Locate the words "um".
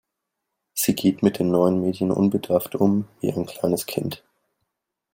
2.73-3.07